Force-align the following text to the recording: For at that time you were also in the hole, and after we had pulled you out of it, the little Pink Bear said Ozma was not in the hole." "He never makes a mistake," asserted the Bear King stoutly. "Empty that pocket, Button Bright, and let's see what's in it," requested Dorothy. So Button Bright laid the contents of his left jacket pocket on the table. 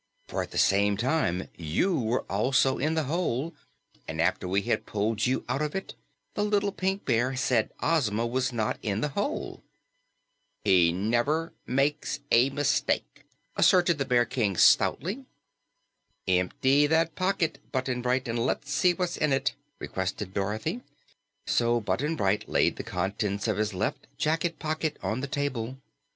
For 0.27 0.41
at 0.41 0.49
that 0.49 0.95
time 0.97 1.47
you 1.55 1.95
were 1.95 2.21
also 2.27 2.79
in 2.79 2.95
the 2.95 3.03
hole, 3.03 3.53
and 4.07 4.19
after 4.19 4.47
we 4.47 4.63
had 4.63 4.87
pulled 4.87 5.27
you 5.27 5.45
out 5.47 5.61
of 5.61 5.75
it, 5.75 5.93
the 6.33 6.43
little 6.43 6.71
Pink 6.71 7.05
Bear 7.05 7.35
said 7.35 7.69
Ozma 7.81 8.25
was 8.25 8.51
not 8.51 8.79
in 8.81 9.01
the 9.01 9.09
hole." 9.09 9.61
"He 10.63 10.91
never 10.91 11.53
makes 11.67 12.19
a 12.31 12.49
mistake," 12.49 13.25
asserted 13.55 13.99
the 13.99 14.05
Bear 14.05 14.25
King 14.25 14.57
stoutly. 14.57 15.23
"Empty 16.27 16.87
that 16.87 17.13
pocket, 17.13 17.59
Button 17.71 18.01
Bright, 18.01 18.27
and 18.27 18.39
let's 18.43 18.71
see 18.71 18.95
what's 18.95 19.17
in 19.17 19.31
it," 19.31 19.53
requested 19.77 20.33
Dorothy. 20.33 20.81
So 21.45 21.79
Button 21.79 22.15
Bright 22.15 22.49
laid 22.49 22.77
the 22.77 22.81
contents 22.83 23.47
of 23.47 23.57
his 23.57 23.75
left 23.75 24.07
jacket 24.17 24.57
pocket 24.57 24.97
on 25.03 25.19
the 25.21 25.27
table. 25.27 25.77